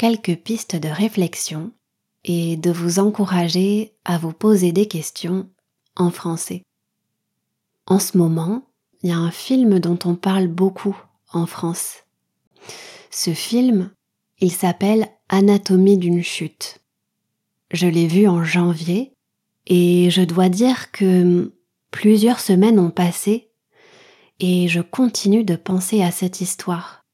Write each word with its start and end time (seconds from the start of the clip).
quelques 0.00 0.36
pistes 0.36 0.76
de 0.76 0.88
réflexion 0.88 1.72
et 2.24 2.56
de 2.56 2.70
vous 2.70 3.00
encourager 3.00 3.92
à 4.06 4.16
vous 4.16 4.32
poser 4.32 4.72
des 4.72 4.88
questions 4.88 5.50
en 5.94 6.10
français. 6.10 6.62
En 7.86 7.98
ce 7.98 8.16
moment, 8.16 8.62
il 9.02 9.10
y 9.10 9.12
a 9.12 9.18
un 9.18 9.30
film 9.30 9.78
dont 9.78 9.98
on 10.06 10.14
parle 10.14 10.46
beaucoup 10.46 10.96
en 11.34 11.44
France. 11.44 12.04
Ce 13.10 13.34
film, 13.34 13.90
il 14.38 14.50
s'appelle 14.50 15.06
Anatomie 15.28 15.98
d'une 15.98 16.22
chute. 16.22 16.78
Je 17.70 17.86
l'ai 17.86 18.06
vu 18.06 18.26
en 18.26 18.42
janvier 18.42 19.12
et 19.66 20.08
je 20.08 20.22
dois 20.22 20.48
dire 20.48 20.92
que 20.92 21.52
plusieurs 21.90 22.40
semaines 22.40 22.78
ont 22.78 22.90
passé 22.90 23.50
et 24.38 24.66
je 24.66 24.80
continue 24.80 25.44
de 25.44 25.56
penser 25.56 26.02
à 26.02 26.10
cette 26.10 26.40
histoire. 26.40 27.04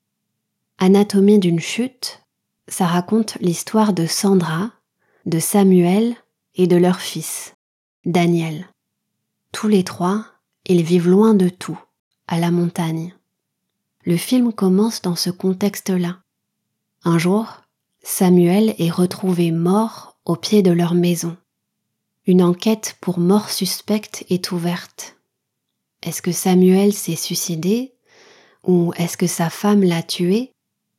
Anatomie 0.79 1.41
d'une 1.41 1.59
chute, 1.59 2.23
ça 2.69 2.87
raconte 2.87 3.37
l'histoire 3.41 3.93
de 3.93 4.07
Sandra, 4.07 4.73
de 5.25 5.39
Samuel 5.39 6.15
et 6.55 6.67
de 6.67 6.77
leur 6.77 7.01
fils, 7.01 7.55
Daniel. 8.05 8.67
Tous 9.53 9.69
les 9.69 9.85
trois, 9.85 10.27
ils 10.67 10.83
vivent 10.83 11.09
loin 11.09 11.35
de 11.35 11.49
tout, 11.49 11.79
à 12.27 12.39
la 12.41 12.51
montagne. 12.51 13.15
Le 14.05 14.17
film 14.17 14.53
commence 14.53 15.03
dans 15.03 15.17
ce 15.17 15.31
contexte-là. 15.31 16.19
Un 17.05 17.19
jour, 17.19 17.63
Samuel 18.03 18.75
est 18.79 18.91
retrouvé 18.91 19.51
mort 19.51 20.17
au 20.25 20.37
pied 20.37 20.63
de 20.63 20.71
leur 20.71 20.95
maison. 20.95 21.37
Une 22.27 22.43
enquête 22.43 22.97
pour 23.01 23.19
mort 23.19 23.51
suspecte 23.51 24.25
est 24.29 24.51
ouverte. 24.53 25.17
Est-ce 26.03 26.23
que 26.23 26.33
Samuel 26.33 26.93
s'est 26.93 27.17
suicidé 27.17 27.95
ou 28.65 28.93
est-ce 28.97 29.17
que 29.17 29.27
sa 29.27 29.51
femme 29.51 29.83
l'a 29.83 30.03
tué? 30.03 30.53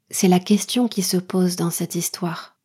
C'est 0.10 0.28
la 0.28 0.40
question 0.40 0.88
qui 0.88 1.02
se 1.02 1.18
pose 1.18 1.56
dans 1.56 1.72
cette 1.72 1.96
histoire. 1.96 2.58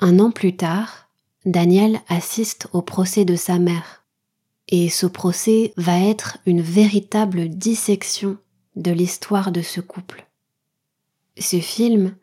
Un 0.00 0.18
an 0.18 0.30
plus 0.30 0.56
tard, 0.56 1.08
Daniel 1.44 2.00
assiste 2.08 2.68
au 2.72 2.82
procès 2.82 3.24
de 3.24 3.36
sa 3.36 3.58
mère 3.58 4.04
et 4.68 4.88
ce 4.88 5.06
procès 5.06 5.72
va 5.76 6.00
être 6.00 6.38
une 6.46 6.62
véritable 6.62 7.48
dissection 7.48 8.38
de 8.76 8.90
l'histoire 8.90 9.52
de 9.52 9.62
ce 9.62 9.80
couple. 9.80 10.26
Ce 11.38 11.60
film, 11.60 12.16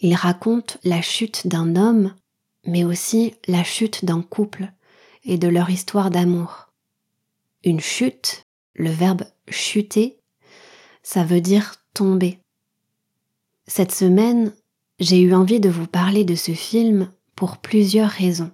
il 0.00 0.14
raconte 0.14 0.78
la 0.84 1.02
chute 1.02 1.46
d'un 1.46 1.76
homme, 1.76 2.14
mais 2.66 2.84
aussi 2.84 3.34
la 3.48 3.64
chute 3.64 4.04
d'un 4.04 4.22
couple 4.22 4.72
et 5.24 5.38
de 5.38 5.48
leur 5.48 5.70
histoire 5.70 6.10
d'amour. 6.10 6.68
Une 7.64 7.80
chute, 7.80 8.44
le 8.74 8.90
verbe 8.90 9.24
chuter, 9.48 10.20
ça 11.02 11.24
veut 11.24 11.40
dire 11.40 11.76
tomber. 11.94 12.41
Cette 13.66 13.92
semaine, 13.92 14.52
j'ai 14.98 15.20
eu 15.20 15.34
envie 15.34 15.60
de 15.60 15.68
vous 15.68 15.86
parler 15.86 16.24
de 16.24 16.34
ce 16.34 16.52
film 16.52 17.10
pour 17.36 17.58
plusieurs 17.58 18.10
raisons. 18.10 18.50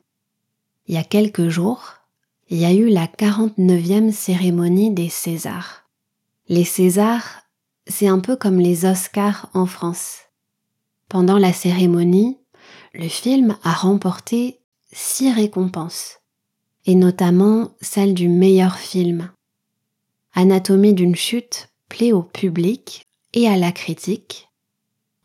Il 0.87 0.95
y 0.95 0.99
a 0.99 1.05
quelques 1.05 1.49
jours, 1.49 1.95
il 2.49 2.59
y 2.59 2.65
a 2.65 2.73
eu 2.73 2.89
la 2.89 3.07
49e 3.07 4.13
cérémonie 4.13 4.91
des 4.91 5.09
Césars. 5.09 5.89
Les 6.49 6.65
Césars, 6.65 7.43
c'est 7.87 8.09
un 8.09 8.21
peu 8.21 8.37
comme 8.37 8.59
les 8.59 8.85
Oscars 8.85 9.51
en 9.55 9.67
France. 9.67 10.21
Pendant 11.09 11.39
la 11.39 11.53
cérémonie, 11.53 12.39
le 12.95 13.09
film 13.09 13.57
a 13.63 13.73
remporté 13.73 14.61
six 14.93 15.33
récompenses, 15.33 16.21
et 16.87 16.95
notamment 16.95 17.71
celle 17.81 18.15
du 18.15 18.29
meilleur 18.29 18.79
film. 18.79 19.31
Anatomie 20.35 20.95
d'une 20.95 21.17
chute 21.17 21.69
plaît 21.89 22.13
au 22.13 22.23
public 22.23 23.03
et 23.35 23.49
à 23.49 23.57
la 23.57 23.73
critique, 23.73 24.48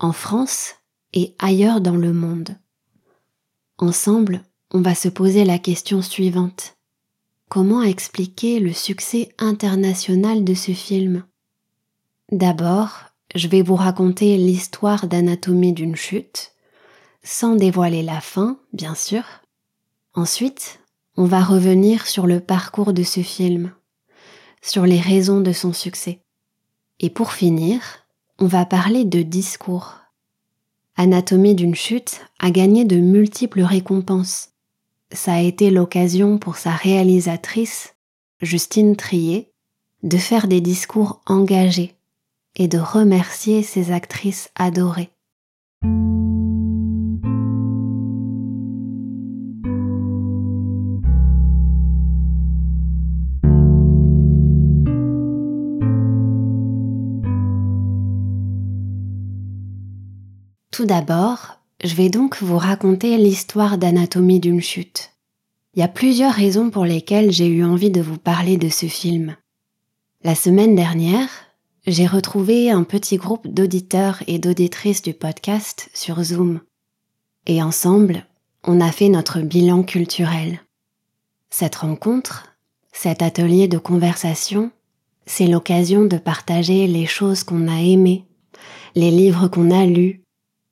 en 0.03 0.11
France 0.11 0.75
et 1.13 1.33
ailleurs 1.39 1.79
dans 1.79 1.95
le 1.95 2.11
monde. 2.11 2.57
Ensemble, 3.77 4.43
on 4.71 4.81
va 4.81 4.95
se 4.95 5.07
poser 5.07 5.45
la 5.45 5.57
question 5.59 6.01
suivante. 6.01 6.75
Comment 7.49 7.83
expliquer 7.83 8.59
le 8.59 8.73
succès 8.73 9.33
international 9.39 10.43
de 10.43 10.53
ce 10.55 10.73
film? 10.73 11.23
D'abord, 12.33 12.99
je 13.33 13.47
vais 13.47 13.61
vous 13.61 13.77
raconter 13.77 14.35
l'histoire 14.35 15.07
d'anatomie 15.07 15.71
d'une 15.71 15.95
chute, 15.95 16.51
sans 17.23 17.55
dévoiler 17.55 18.03
la 18.03 18.19
fin, 18.19 18.59
bien 18.73 18.95
sûr. 18.95 19.23
Ensuite, 20.13 20.81
on 21.15 21.25
va 21.25 21.41
revenir 21.41 22.07
sur 22.07 22.27
le 22.27 22.41
parcours 22.41 22.91
de 22.91 23.03
ce 23.03 23.21
film, 23.21 23.71
sur 24.61 24.85
les 24.85 24.99
raisons 24.99 25.39
de 25.39 25.53
son 25.53 25.71
succès. 25.71 26.19
Et 26.99 27.09
pour 27.09 27.31
finir, 27.31 28.02
on 28.39 28.47
va 28.47 28.65
parler 28.65 29.05
de 29.05 29.21
discours. 29.21 29.95
Anatomie 30.95 31.55
d'une 31.55 31.75
chute 31.75 32.21
a 32.39 32.51
gagné 32.51 32.85
de 32.85 32.97
multiples 32.97 33.61
récompenses, 33.61 34.53
ça 35.13 35.33
a 35.33 35.41
été 35.41 35.69
l'occasion 35.69 36.39
pour 36.39 36.57
sa 36.57 36.71
réalisatrice, 36.71 37.95
Justine 38.41 38.95
Trier, 38.95 39.51
de 40.01 40.17
faire 40.17 40.47
des 40.47 40.59
discours 40.59 41.21
engagés 41.27 41.93
et 42.55 42.67
de 42.67 42.79
remercier 42.79 43.63
ses 43.63 43.91
actrices 43.91 44.49
adorées. 44.55 45.11
Tout 60.83 60.87
d'abord, 60.87 61.59
je 61.81 61.95
vais 61.95 62.09
donc 62.09 62.41
vous 62.41 62.57
raconter 62.57 63.15
l'histoire 63.15 63.77
d'anatomie 63.77 64.41
d'une 64.41 64.59
chute. 64.59 65.13
Il 65.73 65.79
y 65.79 65.81
a 65.81 65.87
plusieurs 65.87 66.33
raisons 66.33 66.71
pour 66.71 66.83
lesquelles 66.83 67.31
j'ai 67.31 67.47
eu 67.47 67.63
envie 67.63 67.89
de 67.89 68.01
vous 68.01 68.17
parler 68.17 68.57
de 68.57 68.67
ce 68.67 68.87
film. 68.87 69.37
La 70.25 70.35
semaine 70.35 70.75
dernière, 70.75 71.29
j'ai 71.87 72.05
retrouvé 72.05 72.69
un 72.69 72.83
petit 72.83 73.15
groupe 73.15 73.47
d'auditeurs 73.47 74.23
et 74.27 74.39
d'auditrices 74.39 75.01
du 75.01 75.13
podcast 75.13 75.89
sur 75.93 76.21
Zoom. 76.21 76.59
Et 77.47 77.63
ensemble, 77.63 78.25
on 78.65 78.81
a 78.81 78.91
fait 78.91 79.07
notre 79.07 79.39
bilan 79.39 79.83
culturel. 79.83 80.59
Cette 81.49 81.75
rencontre, 81.75 82.57
cet 82.91 83.21
atelier 83.21 83.69
de 83.69 83.77
conversation, 83.77 84.69
c'est 85.25 85.47
l'occasion 85.47 86.03
de 86.03 86.17
partager 86.17 86.87
les 86.87 87.05
choses 87.05 87.45
qu'on 87.45 87.69
a 87.69 87.79
aimées, 87.79 88.25
les 88.95 89.11
livres 89.11 89.47
qu'on 89.47 89.71
a 89.71 89.85
lus, 89.85 90.22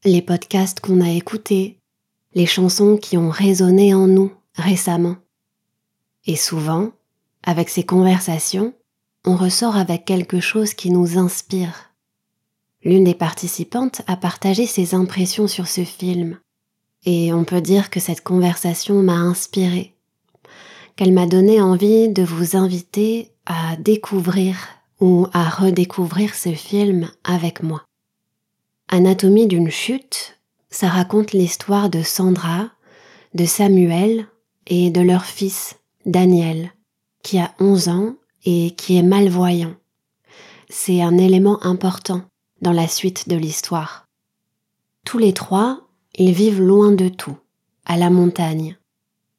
les 0.03 0.21
podcasts 0.21 0.79
qu'on 0.79 0.99
a 1.01 1.09
écoutés, 1.11 1.77
les 2.33 2.47
chansons 2.47 2.97
qui 2.97 3.17
ont 3.17 3.29
résonné 3.29 3.93
en 3.93 4.07
nous 4.07 4.31
récemment. 4.55 5.17
Et 6.25 6.35
souvent, 6.35 6.91
avec 7.43 7.69
ces 7.69 7.83
conversations, 7.83 8.73
on 9.25 9.35
ressort 9.35 9.75
avec 9.75 10.05
quelque 10.05 10.39
chose 10.39 10.73
qui 10.73 10.89
nous 10.89 11.17
inspire. 11.17 11.91
L'une 12.83 13.03
des 13.03 13.13
participantes 13.13 14.01
a 14.07 14.17
partagé 14.17 14.65
ses 14.65 14.95
impressions 14.95 15.47
sur 15.47 15.67
ce 15.67 15.83
film, 15.83 16.39
et 17.05 17.31
on 17.31 17.43
peut 17.43 17.61
dire 17.61 17.91
que 17.91 17.99
cette 17.99 18.23
conversation 18.23 19.03
m'a 19.03 19.17
inspirée, 19.17 19.95
qu'elle 20.95 21.13
m'a 21.13 21.27
donné 21.27 21.61
envie 21.61 22.09
de 22.09 22.23
vous 22.23 22.55
inviter 22.55 23.31
à 23.45 23.75
découvrir 23.77 24.57
ou 24.99 25.27
à 25.33 25.47
redécouvrir 25.47 26.33
ce 26.33 26.53
film 26.53 27.09
avec 27.23 27.61
moi. 27.61 27.83
Anatomie 28.93 29.47
d'une 29.47 29.69
chute, 29.69 30.37
ça 30.69 30.89
raconte 30.89 31.31
l'histoire 31.31 31.89
de 31.89 32.01
Sandra, 32.01 32.71
de 33.33 33.45
Samuel 33.45 34.27
et 34.67 34.89
de 34.89 34.99
leur 34.99 35.23
fils, 35.23 35.79
Daniel, 36.05 36.73
qui 37.23 37.39
a 37.39 37.53
11 37.61 37.87
ans 37.87 38.15
et 38.43 38.71
qui 38.71 38.97
est 38.97 39.01
malvoyant. 39.01 39.73
C'est 40.69 41.01
un 41.01 41.17
élément 41.17 41.63
important 41.63 42.23
dans 42.59 42.73
la 42.73 42.89
suite 42.89 43.29
de 43.29 43.37
l'histoire. 43.37 44.09
Tous 45.05 45.17
les 45.17 45.31
trois, 45.31 45.87
ils 46.15 46.33
vivent 46.33 46.61
loin 46.61 46.91
de 46.91 47.07
tout, 47.07 47.37
à 47.85 47.95
la 47.95 48.09
montagne. 48.09 48.77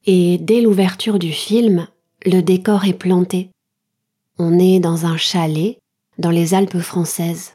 Et 0.07 0.39
dès 0.39 0.63
l'ouverture 0.63 1.19
du 1.19 1.31
film, 1.31 1.89
le 2.25 2.41
décor 2.41 2.87
est 2.87 2.95
planté. 2.95 3.51
On 4.39 4.59
est 4.59 4.81
dans 4.81 5.05
un 5.05 5.19
chalet 5.19 5.77
dans 6.17 6.31
les 6.31 6.55
Alpes 6.55 6.81
françaises 6.81 7.53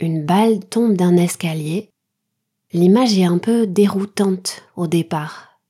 une 0.00 0.24
balle 0.24 0.60
tombe 0.60 0.96
d'un 0.96 1.16
escalier, 1.16 1.90
l'image 2.72 3.16
est 3.18 3.24
un 3.24 3.38
peu 3.38 3.66
déroutante 3.66 4.62
au 4.76 4.86
départ. 4.86 5.60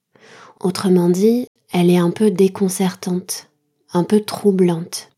Autrement 0.60 1.08
dit, 1.08 1.46
elle 1.72 1.90
est 1.90 1.98
un 1.98 2.10
peu 2.10 2.30
déconcertante, 2.30 3.50
un 3.92 4.04
peu 4.04 4.20
troublante. 4.20 5.10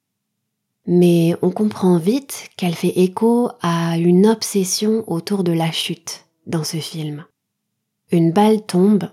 Mais 0.87 1.35
on 1.43 1.51
comprend 1.51 1.99
vite 1.99 2.49
qu'elle 2.57 2.75
fait 2.75 2.99
écho 3.01 3.51
à 3.61 3.99
une 3.99 4.27
obsession 4.27 5.05
autour 5.11 5.45
de 5.45 5.53
la 5.53 5.73
chute 5.73 6.27
dans 6.47 6.65
ce 6.65 6.77
film. 6.77 7.25
Une 8.13 8.33
balle 8.33 8.65
tombe, 8.65 9.11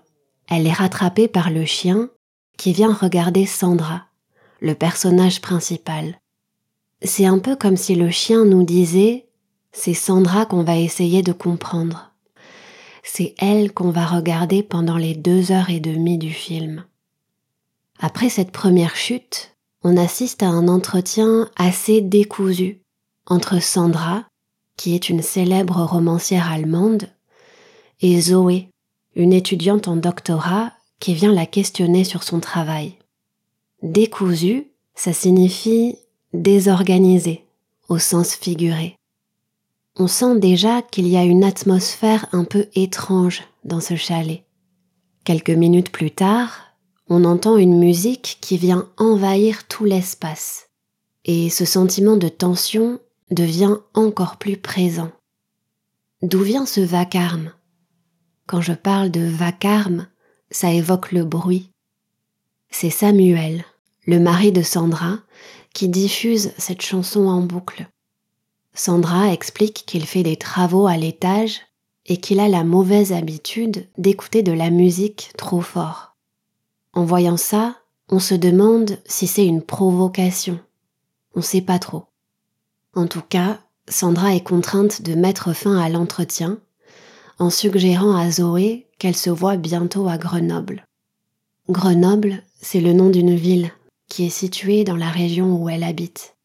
elle 0.50 0.68
est 0.68 0.74
rattrapée 0.74 1.28
par 1.28 1.50
le 1.50 1.66
chien 1.66 2.10
qui 2.57 2.74
vient 2.74 2.94
regarder 2.94 3.46
Sandra, 3.46 4.04
le 4.60 4.75
personnage 4.75 5.42
principal. 5.42 6.19
C'est 7.01 7.25
un 7.25 7.39
peu 7.39 7.56
comme 7.56 7.75
si 7.75 7.96
le 7.96 8.12
chien 8.12 8.46
nous 8.46 8.63
disait 8.63 9.28
c'est 9.74 9.96
Sandra 9.96 10.46
qu'on 10.46 10.64
va 10.64 10.78
essayer 10.78 11.24
de 11.24 11.34
comprendre. 11.34 12.12
C'est 13.04 13.36
elle 13.40 13.74
qu'on 13.74 13.90
va 13.90 14.06
regarder 14.06 14.64
pendant 14.64 14.98
les 14.98 15.16
deux 15.16 15.52
heures 15.52 15.70
et 15.70 15.80
demie 15.80 16.18
du 16.18 16.31
film. 16.31 16.86
Après 18.00 18.30
cette 18.30 18.52
première 18.52 18.96
chute, 18.96 19.56
on 19.84 19.98
assiste 19.98 20.44
à 20.44 20.48
un 20.48 20.68
entretien 20.68 21.50
assez 21.58 22.00
décousu 22.00 22.80
entre 23.25 23.62
Sandra, 23.62 24.25
qui 24.78 24.96
est 24.96 25.10
une 25.10 25.22
célèbre 25.22 25.84
romancière 25.84 26.50
allemande, 26.50 27.10
et 28.02 28.20
Zoé, 28.22 28.70
une 29.16 29.34
étudiante 29.34 29.88
en 29.88 29.96
doctorat 29.96 30.74
qui 31.00 31.14
vient 31.14 31.34
la 31.34 31.46
questionner 31.46 32.04
sur 32.04 32.24
son 32.24 32.40
travail. 32.40 32.98
Décousu, 33.81 34.68
ça 34.96 35.14
signifie 35.14 35.98
désorganisé 36.34 37.46
au 37.90 38.00
sens 38.00 38.36
figuré. 38.36 38.98
On 39.95 40.07
sent 40.07 40.40
déjà 40.40 40.81
qu'il 40.81 41.07
y 41.07 41.18
a 41.18 41.24
une 41.24 41.44
atmosphère 41.44 42.25
un 42.31 42.45
peu 42.45 42.68
étrange 42.74 43.44
dans 43.63 43.80
ce 43.80 43.95
chalet. 43.95 44.44
Quelques 45.24 45.51
minutes 45.51 45.92
plus 45.92 46.10
tard, 46.10 46.74
on 47.10 47.25
entend 47.25 47.57
une 47.57 47.78
musique 47.78 48.40
qui 48.42 48.57
vient 48.57 48.90
envahir 48.98 49.68
tout 49.68 49.86
l'espace, 49.86 50.69
et 51.25 51.51
ce 51.51 51.63
sentiment 51.63 52.18
de 52.18 52.28
tension 52.28 53.00
devient 53.30 53.78
encore 53.94 54.38
plus 54.38 54.57
présent. 54.57 55.12
D'où 56.24 56.42
vient 56.42 56.66
ce 56.66 56.81
vacarme? 56.81 57.51
Quand 58.48 58.62
je 58.62 58.74
parle 58.74 59.12
de 59.12 59.22
vacarme, 59.22 60.07
ça 60.50 60.72
évoque 60.72 61.12
le 61.12 61.24
bruit. 61.24 61.69
C'est 62.72 62.89
Samuel, 62.89 63.63
le 64.07 64.19
mari 64.19 64.51
de 64.51 64.63
Sandra, 64.63 65.19
qui 65.74 65.88
diffuse 65.88 66.51
cette 66.57 66.81
chanson 66.81 67.28
en 67.28 67.42
boucle. 67.42 67.88
Sandra 68.74 69.31
explique 69.31 69.84
qu'il 69.86 70.06
fait 70.06 70.24
des 70.24 70.36
travaux 70.36 70.88
à 70.88 70.98
l'étage 70.98 71.62
et 72.06 72.18
qu'il 72.18 72.40
a 72.40 72.50
la 72.50 72.64
mauvaise 72.64 73.14
habitude 73.14 73.88
d'écouter 73.98 74.44
de 74.44 74.52
la 74.52 74.70
musique 74.70 75.31
trop 75.38 75.62
fort. 75.62 76.16
En 76.94 77.06
voyant 77.06 77.38
ça, 77.38 77.78
on 78.10 78.20
se 78.20 78.36
demande 78.36 78.98
si 79.06 79.28
c'est 79.28 79.46
une 79.46 79.62
provocation. 79.62 80.60
On 81.36 81.42
sait 81.42 81.62
pas 81.62 81.80
trop. 81.80 82.06
En 82.96 83.08
tout 83.08 83.22
cas, 83.22 83.60
Sandra 83.88 84.36
est 84.36 84.44
contrainte 84.44 85.02
de 85.02 85.16
mettre 85.16 85.54
fin 85.54 85.78
à 85.78 85.90
l'entretien 85.90 86.60
en 87.40 87.50
suggérant 87.50 88.16
à 88.16 88.30
Zoé 88.30 88.88
qu'elle 89.00 89.16
se 89.16 89.30
voit 89.30 89.58
bientôt 89.58 90.08
à 90.08 90.18
Grenoble. 90.18 90.86
Grenoble, 91.70 92.44
c'est 92.62 92.81
le 92.81 92.94
nom 92.94 93.10
d'une 93.10 93.36
ville 93.36 93.72
qui 94.08 94.25
est 94.25 94.30
située 94.30 94.84
dans 94.84 94.96
la 94.96 95.10
région 95.10 95.56
où 95.56 95.70
elle 95.70 95.84
habite. 95.84 96.36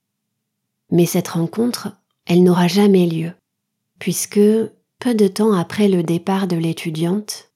Mais 0.91 1.07
cette 1.07 1.29
rencontre, 1.29 1.93
elle 2.29 2.43
n'aura 2.43 2.69
jamais 2.69 3.07
lieu, 3.07 3.33
puisque, 3.99 4.39
peu 4.99 5.15
de 5.15 5.29
temps 5.29 5.53
après 5.53 5.89
le 5.89 6.03
départ 6.03 6.47
de 6.47 6.57
l'étudiante, 6.57 7.51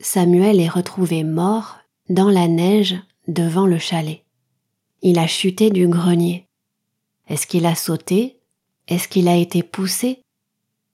Samuel 0.00 0.60
est 0.60 0.68
retrouvé 0.68 1.24
mort 1.24 1.78
dans 2.10 2.28
la 2.28 2.46
neige 2.46 2.96
devant 3.26 3.66
le 3.66 3.78
chalet. 3.78 4.22
Il 5.00 5.18
a 5.18 5.26
chuté 5.26 5.70
du 5.70 5.88
grenier. 5.88 6.46
Est-ce 7.26 7.46
qu'il 7.46 7.64
a 7.66 7.74
sauté? 7.74 8.38
Est-ce 8.86 9.08
qu'il 9.08 9.28
a 9.28 9.36
été 9.36 9.62
poussé? 9.62 10.22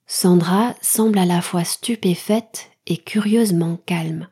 Sandra 0.06 0.74
semble 0.80 1.18
à 1.18 1.26
la 1.26 1.42
fois 1.42 1.64
stupéfaite 1.64 2.70
et 2.86 2.98
curieusement 2.98 3.78
calme. 3.84 4.28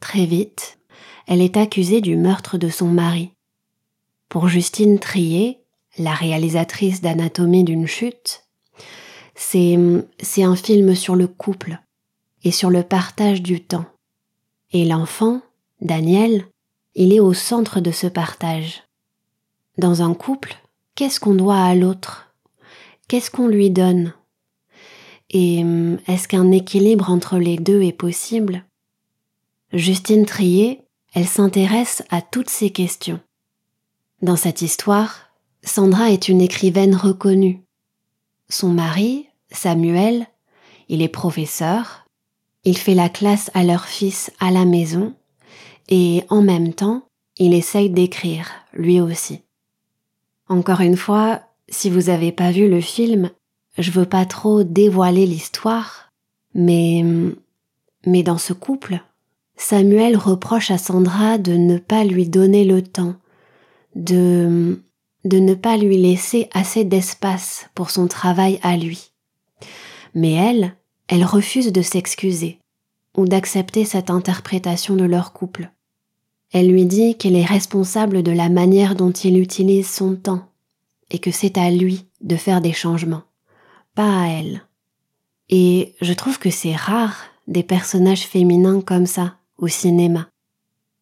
Très 0.00 0.24
vite, 0.24 0.78
elle 1.26 1.42
est 1.42 1.58
accusée 1.58 2.00
du 2.00 2.16
meurtre 2.16 2.56
de 2.56 2.70
son 2.70 2.88
mari. 2.88 3.32
Pour 4.28 4.48
Justine 4.48 4.98
Trier, 4.98 5.59
la 5.98 6.14
réalisatrice 6.14 7.00
d'Anatomie 7.00 7.64
d'une 7.64 7.86
chute, 7.86 8.44
c'est, 9.34 9.78
c'est 10.20 10.42
un 10.42 10.56
film 10.56 10.94
sur 10.94 11.16
le 11.16 11.26
couple 11.26 11.78
et 12.44 12.52
sur 12.52 12.70
le 12.70 12.82
partage 12.82 13.42
du 13.42 13.60
temps. 13.60 13.86
Et 14.72 14.84
l'enfant, 14.84 15.42
Daniel, 15.80 16.46
il 16.94 17.12
est 17.12 17.20
au 17.20 17.34
centre 17.34 17.80
de 17.80 17.90
ce 17.90 18.06
partage. 18.06 18.84
Dans 19.78 20.02
un 20.02 20.14
couple, 20.14 20.56
qu'est-ce 20.94 21.20
qu'on 21.20 21.34
doit 21.34 21.60
à 21.60 21.74
l'autre? 21.74 22.34
Qu'est-ce 23.08 23.30
qu'on 23.30 23.48
lui 23.48 23.70
donne? 23.70 24.12
Et 25.30 25.64
est-ce 26.06 26.28
qu'un 26.28 26.50
équilibre 26.50 27.10
entre 27.10 27.38
les 27.38 27.56
deux 27.56 27.82
est 27.82 27.92
possible? 27.92 28.64
Justine 29.72 30.26
Trier, 30.26 30.82
elle 31.14 31.26
s'intéresse 31.26 32.02
à 32.10 32.20
toutes 32.20 32.50
ces 32.50 32.70
questions. 32.70 33.20
Dans 34.22 34.36
cette 34.36 34.60
histoire, 34.60 35.29
Sandra 35.62 36.10
est 36.10 36.28
une 36.28 36.40
écrivaine 36.40 36.94
reconnue. 36.94 37.62
Son 38.48 38.70
mari, 38.70 39.26
Samuel, 39.50 40.26
il 40.88 41.02
est 41.02 41.08
professeur, 41.08 42.06
il 42.64 42.76
fait 42.76 42.94
la 42.94 43.08
classe 43.08 43.50
à 43.54 43.64
leur 43.64 43.84
fils 43.84 44.32
à 44.40 44.50
la 44.50 44.64
maison, 44.64 45.14
et 45.88 46.24
en 46.28 46.42
même 46.42 46.72
temps, 46.72 47.04
il 47.36 47.54
essaye 47.54 47.90
d'écrire, 47.90 48.50
lui 48.72 49.00
aussi. 49.00 49.42
Encore 50.48 50.80
une 50.80 50.96
fois, 50.96 51.42
si 51.68 51.90
vous 51.90 52.08
avez 52.08 52.32
pas 52.32 52.50
vu 52.50 52.68
le 52.68 52.80
film, 52.80 53.30
je 53.78 53.90
veux 53.90 54.06
pas 54.06 54.26
trop 54.26 54.64
dévoiler 54.64 55.26
l'histoire, 55.26 56.10
mais, 56.54 57.04
mais 58.06 58.22
dans 58.22 58.38
ce 58.38 58.52
couple, 58.52 59.00
Samuel 59.56 60.16
reproche 60.16 60.70
à 60.70 60.78
Sandra 60.78 61.38
de 61.38 61.52
ne 61.52 61.78
pas 61.78 62.04
lui 62.04 62.28
donner 62.28 62.64
le 62.64 62.82
temps, 62.82 63.14
de, 63.94 64.80
de 65.24 65.38
ne 65.38 65.54
pas 65.54 65.76
lui 65.76 65.96
laisser 65.96 66.48
assez 66.52 66.84
d'espace 66.84 67.66
pour 67.74 67.90
son 67.90 68.06
travail 68.06 68.58
à 68.62 68.76
lui. 68.76 69.10
Mais 70.14 70.32
elle, 70.32 70.74
elle 71.08 71.24
refuse 71.24 71.72
de 71.72 71.82
s'excuser 71.82 72.58
ou 73.16 73.26
d'accepter 73.26 73.84
cette 73.84 74.10
interprétation 74.10 74.96
de 74.96 75.04
leur 75.04 75.32
couple. 75.32 75.70
Elle 76.52 76.70
lui 76.70 76.84
dit 76.84 77.16
qu'elle 77.16 77.36
est 77.36 77.44
responsable 77.44 78.22
de 78.22 78.32
la 78.32 78.48
manière 78.48 78.94
dont 78.94 79.10
il 79.10 79.38
utilise 79.38 79.88
son 79.88 80.16
temps 80.16 80.48
et 81.10 81.18
que 81.18 81.30
c'est 81.30 81.58
à 81.58 81.70
lui 81.70 82.06
de 82.20 82.36
faire 82.36 82.60
des 82.60 82.72
changements, 82.72 83.22
pas 83.94 84.22
à 84.22 84.26
elle. 84.28 84.62
Et 85.48 85.94
je 86.00 86.12
trouve 86.12 86.38
que 86.38 86.50
c'est 86.50 86.74
rare 86.74 87.16
des 87.48 87.62
personnages 87.62 88.26
féminins 88.26 88.80
comme 88.80 89.06
ça 89.06 89.36
au 89.58 89.68
cinéma. 89.68 90.28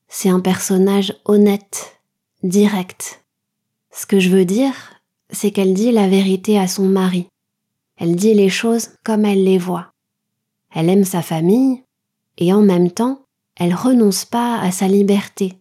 C'est 0.09 0.31
un 0.31 0.41
personnage 0.41 1.15
honnête, 1.27 2.01
direct. 2.43 3.23
Ce 3.90 4.07
que 4.07 4.21
je 4.21 4.30
veux 4.30 4.45
dire, 4.45 4.75
c'est 5.30 5.50
qu'elle 5.50 5.75
dit 5.75 5.92
la 5.92 6.09
vérité 6.09 6.59
à 6.59 6.68
son 6.68 6.87
mari. 6.87 7.26
Elle 7.97 8.16
dit 8.16 8.35
les 8.35 8.49
choses 8.49 8.90
comme 9.04 9.25
elle 9.25 9.45
les 9.45 9.59
voit. 9.59 9.92
Elle 10.75 10.88
aime 10.88 11.04
sa 11.04 11.23
famille, 11.23 11.83
et 12.37 12.52
en 12.52 12.62
même 12.62 12.90
temps, 12.90 13.23
elle 13.57 13.75
renonce 13.75 14.25
pas 14.25 14.61
à 14.61 14.71
sa 14.71 14.87
liberté, 14.87 15.54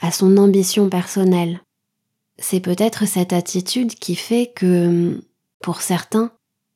à 0.00 0.12
son 0.12 0.36
ambition 0.36 0.88
personnelle. 0.88 1.60
C'est 2.38 2.60
peut-être 2.60 3.06
cette 3.06 3.32
attitude 3.32 3.94
qui 3.94 4.14
fait 4.14 4.52
que, 4.54 5.22
pour 5.60 5.82
certains, 5.82 6.32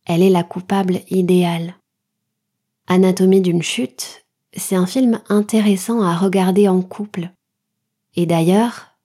elle 0.07 0.23
est 0.23 0.31
la 0.31 0.43
coupable 0.43 1.01
idéale. 1.09 1.77
Anatomie 2.89 3.41
d'une 3.41 3.63
chute 3.63 4.25
c'est 4.57 4.77
un 4.77 4.87
film 4.87 5.21
intéressant 5.29 6.03
à 6.03 6.17
regarder 6.17 6.69
en 6.69 6.83
couple. 6.83 7.31
Et 8.15 8.27
d'ailleurs, 8.27 8.97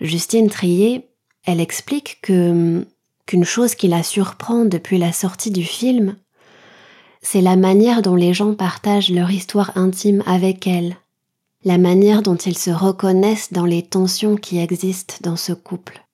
Justine 0.00 0.48
Trier, 0.48 1.08
elle 1.44 1.60
explique 1.60 2.18
que 2.22 2.86
qu'une 3.24 3.44
chose 3.44 3.74
qui 3.76 3.88
la 3.88 4.02
surprend 4.02 4.64
depuis 4.64 4.98
la 4.98 5.12
sortie 5.12 5.52
du 5.52 5.62
film, 5.62 6.16
c'est 7.22 7.40
la 7.40 7.56
manière 7.56 8.02
dont 8.02 8.16
les 8.16 8.34
gens 8.34 8.54
partagent 8.54 9.10
leur 9.10 9.30
histoire 9.30 9.76
intime 9.76 10.24
avec 10.26 10.66
elle, 10.66 10.96
la 11.64 11.78
manière 11.78 12.22
dont 12.22 12.36
ils 12.36 12.58
se 12.58 12.70
reconnaissent 12.70 13.52
dans 13.52 13.64
les 13.64 13.82
tensions 13.82 14.36
qui 14.36 14.58
existent 14.58 15.14
dans 15.20 15.36
ce 15.36 15.52
couple. 15.52 16.04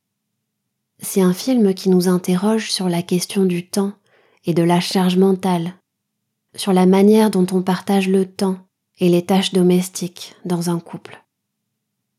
C'est 1.01 1.23
un 1.23 1.33
film 1.33 1.73
qui 1.75 1.89
nous 1.89 2.09
interroge 2.09 2.71
sur 2.71 2.89
la 2.89 3.03
question 3.03 3.45
du 3.45 3.67
temps 3.67 3.93
et 4.45 4.53
de 4.53 4.63
la 4.63 4.81
charge 4.81 5.17
mentale, 5.17 5.75
sur 6.55 6.73
la 6.73 6.87
manière 6.87 7.31
dont 7.31 7.47
on 7.53 7.63
partage 7.63 8.09
le 8.09 8.27
temps, 8.27 8.59
et 9.01 9.09
les 9.09 9.25
tâches 9.25 9.53
domestiques 9.53 10.35
dans 10.45 10.71
un 10.71 10.81
couple. 10.81 11.23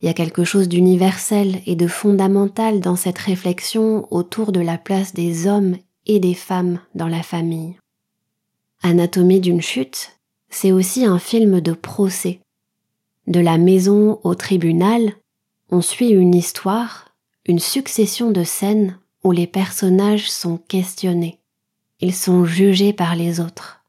Il 0.02 0.06
y 0.06 0.10
a 0.10 0.14
quelque 0.14 0.46
chose 0.46 0.70
d'universel 0.70 1.62
et 1.66 1.76
de 1.76 1.88
fondamental 1.88 2.80
dans 2.80 2.96
cette 2.96 3.18
réflexion 3.18 4.08
autour 4.14 4.52
de 4.52 4.62
la 4.62 4.78
place 4.78 5.14
des 5.14 5.48
hommes 5.48 5.76
et 6.06 6.20
des 6.20 6.34
femmes 6.34 6.80
dans 6.96 7.08
la 7.08 7.22
famille. 7.22 7.76
Anatomie 8.82 9.42
d'une 9.42 9.62
chute, 9.62 10.20
c'est 10.50 10.72
aussi 10.72 11.06
un 11.06 11.20
film 11.20 11.60
de 11.60 11.74
procès. 11.74 12.40
De 13.28 13.42
la 13.42 13.58
maison 13.58 14.20
au 14.24 14.36
tribunal, 14.36 15.14
on 15.70 15.82
suit 15.82 16.10
une 16.10 16.34
histoire, 16.34 17.14
une 17.46 17.60
succession 17.60 18.32
de 18.32 18.44
scènes 18.44 18.98
où 19.24 19.32
les 19.32 19.48
personnages 19.48 20.32
sont 20.32 20.58
questionnés. 20.58 21.40
Ils 22.00 22.16
sont 22.16 22.46
jugés 22.46 22.94
par 22.94 23.16
les 23.16 23.42
autres. 23.42 23.84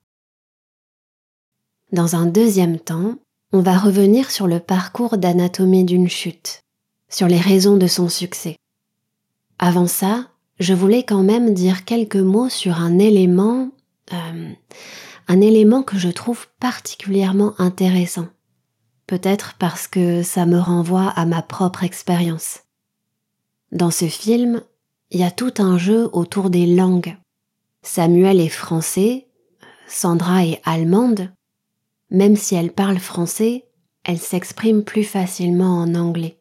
Dans 1.92 2.16
un 2.16 2.26
deuxième 2.26 2.78
temps, 2.78 3.14
on 3.52 3.60
va 3.60 3.76
revenir 3.76 4.30
sur 4.30 4.46
le 4.46 4.60
parcours 4.60 5.18
d'anatomie 5.18 5.84
d'une 5.84 6.08
chute, 6.08 6.62
sur 7.08 7.26
les 7.26 7.40
raisons 7.40 7.76
de 7.76 7.86
son 7.86 8.08
succès. 8.08 8.56
Avant 9.58 9.86
ça, 9.86 10.28
je 10.60 10.74
voulais 10.74 11.02
quand 11.02 11.22
même 11.22 11.52
dire 11.52 11.84
quelques 11.84 12.16
mots 12.16 12.48
sur 12.48 12.80
un 12.80 12.98
élément, 12.98 13.70
euh, 14.12 14.52
un 15.26 15.40
élément 15.40 15.82
que 15.82 15.98
je 15.98 16.08
trouve 16.08 16.46
particulièrement 16.60 17.54
intéressant. 17.58 18.28
Peut-être 19.06 19.54
parce 19.58 19.88
que 19.88 20.22
ça 20.22 20.46
me 20.46 20.58
renvoie 20.58 21.08
à 21.08 21.26
ma 21.26 21.42
propre 21.42 21.82
expérience. 21.82 22.60
Dans 23.72 23.90
ce 23.90 24.06
film, 24.06 24.62
il 25.10 25.20
y 25.20 25.24
a 25.24 25.30
tout 25.30 25.54
un 25.58 25.78
jeu 25.78 26.08
autour 26.12 26.50
des 26.50 26.66
langues. 26.66 27.16
Samuel 27.82 28.38
est 28.38 28.48
français, 28.48 29.26
Sandra 29.88 30.44
est 30.44 30.60
allemande, 30.64 31.32
même 32.10 32.36
si 32.36 32.54
elle 32.54 32.72
parle 32.72 32.98
français, 32.98 33.64
elle 34.04 34.18
s'exprime 34.18 34.82
plus 34.82 35.04
facilement 35.04 35.78
en 35.78 35.94
anglais. 35.94 36.38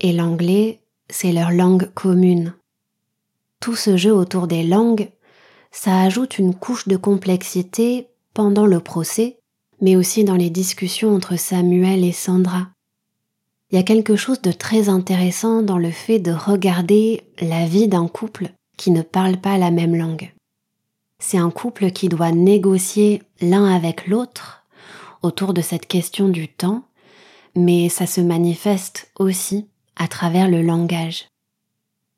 Et 0.00 0.12
l'anglais, 0.12 0.80
c'est 1.08 1.32
leur 1.32 1.50
langue 1.50 1.90
commune. 1.94 2.54
Tout 3.60 3.76
ce 3.76 3.96
jeu 3.96 4.14
autour 4.14 4.46
des 4.46 4.62
langues, 4.62 5.10
ça 5.70 6.00
ajoute 6.00 6.38
une 6.38 6.54
couche 6.54 6.88
de 6.88 6.96
complexité 6.96 8.08
pendant 8.34 8.66
le 8.66 8.80
procès, 8.80 9.38
mais 9.80 9.96
aussi 9.96 10.24
dans 10.24 10.36
les 10.36 10.50
discussions 10.50 11.14
entre 11.14 11.36
Samuel 11.36 12.04
et 12.04 12.12
Sandra. 12.12 12.68
Il 13.70 13.76
y 13.76 13.78
a 13.78 13.84
quelque 13.84 14.16
chose 14.16 14.42
de 14.42 14.50
très 14.50 14.88
intéressant 14.88 15.62
dans 15.62 15.78
le 15.78 15.90
fait 15.90 16.18
de 16.18 16.32
regarder 16.32 17.22
la 17.40 17.66
vie 17.66 17.86
d'un 17.86 18.08
couple 18.08 18.50
qui 18.76 18.90
ne 18.90 19.02
parle 19.02 19.36
pas 19.36 19.58
la 19.58 19.70
même 19.70 19.94
langue. 19.94 20.32
C'est 21.18 21.38
un 21.38 21.50
couple 21.50 21.90
qui 21.92 22.08
doit 22.08 22.32
négocier 22.32 23.22
l'un 23.40 23.66
avec 23.66 24.06
l'autre 24.06 24.59
autour 25.22 25.54
de 25.54 25.60
cette 25.60 25.86
question 25.86 26.28
du 26.28 26.48
temps, 26.48 26.84
mais 27.56 27.88
ça 27.88 28.06
se 28.06 28.20
manifeste 28.20 29.10
aussi 29.18 29.66
à 29.96 30.08
travers 30.08 30.48
le 30.48 30.62
langage. 30.62 31.28